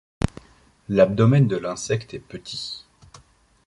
L'abdomen 0.89 1.47
de 1.47 1.57
l'insecte 1.57 2.15
est 2.15 2.19
petit. 2.19 2.87